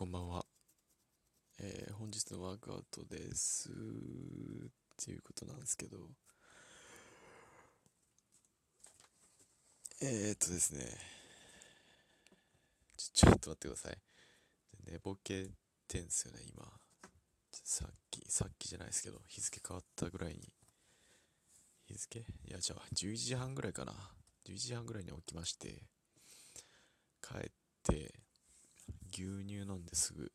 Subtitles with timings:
[0.00, 0.46] こんばんは。
[1.58, 3.68] えー本日のワークアウトです。
[3.68, 3.72] っ
[4.96, 5.98] ていうことなんですけど。
[10.00, 10.86] えー、っとですね。
[12.96, 13.98] ちょ、ちょっと待ってください。
[14.90, 15.50] 寝ぼけ
[15.86, 16.64] てんすよね、今。
[17.52, 20.40] さっき、さっきじゃないですけど、日付変わったぐらいに。
[21.88, 22.20] 日付？
[22.20, 23.92] いや、じゃあ、11時半ぐらいかな。
[24.46, 25.82] 11時半ぐらいに起きまして、
[27.20, 27.59] 帰って、
[29.90, 30.30] ですぐ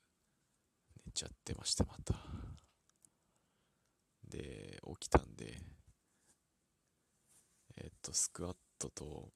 [1.06, 2.14] 寝ちゃってましたまた。
[4.28, 5.62] で起きたんで
[7.78, 9.30] えっとスクワットと、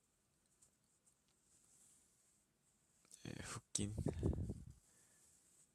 [3.25, 3.89] えー腹筋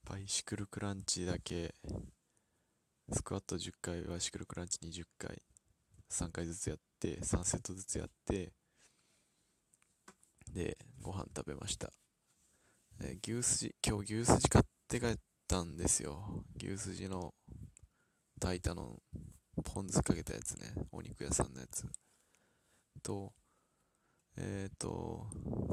[0.08, 1.74] バイシクルクランチだけ
[3.10, 5.42] スクワット10回バイシクルクランチ20回
[6.10, 8.52] 3回ずつやって3セットずつやって
[10.52, 11.90] でご飯食べました。
[13.22, 16.44] 牛すじ、今日牛すじ買って帰ったんですよ。
[16.56, 17.34] 牛すじの
[18.40, 18.98] 炊いたの、
[19.62, 20.72] ポン酢かけたやつね。
[20.90, 21.86] お肉屋さんのやつ。
[23.02, 23.32] と、
[24.36, 25.26] えっ、と、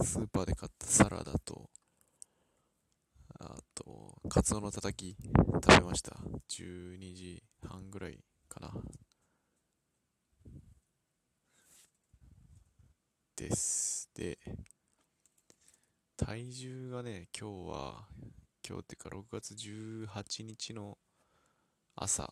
[0.04, 1.70] スーパーで買ったサラダと、
[3.40, 5.16] あと、カツオのたたき
[5.64, 6.16] 食べました。
[6.50, 8.20] 12時半ぐらい
[8.50, 8.72] かな。
[13.36, 14.10] です。
[14.14, 14.38] で、
[16.24, 18.06] 体重がね、今日は、
[18.64, 21.00] 今日っていうか6月18日の
[21.96, 22.32] 朝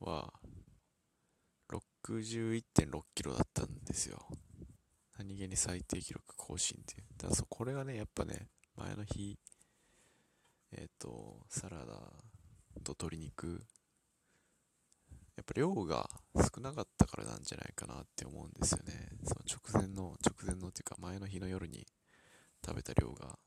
[0.00, 0.32] は
[2.02, 4.26] 61.6キロだったんですよ。
[5.18, 7.04] 何気に最低記録更新っていう。
[7.16, 9.38] だそこれがね、やっぱね、前の日、
[10.72, 11.84] えっ、と、サラダ
[12.82, 13.62] と鶏肉、
[15.38, 19.08] やっぱ量が少なかったからなんじゃないかなって思うんですよね。
[19.22, 21.86] その直前の、直前のっていうか前の日の夜に
[22.66, 23.38] 食べた量が。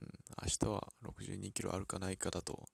[0.00, 0.08] うん、
[0.42, 2.66] 明日は62キロあるかないかだと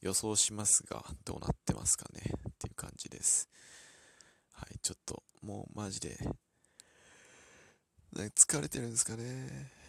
[0.00, 2.20] 予想しますが、どうなってますかね
[2.50, 3.48] っていう感じです。
[4.52, 6.16] はい、ちょっともうマジで、
[8.14, 9.81] 疲れてるんですかね。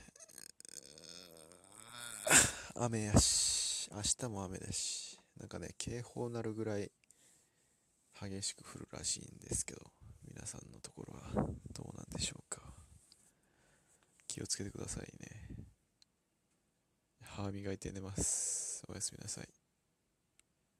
[2.76, 6.92] 雨やし、明日も雨だし、なんかね、警報なるぐらい
[8.20, 9.82] 激しく降るらしいんですけど、
[10.28, 12.62] 皆さんのところはどうなんでしょうか。
[14.28, 15.48] 気をつけてくださいね。
[17.22, 18.84] 歯磨いて寝ます。
[18.90, 19.63] おやすみなさい。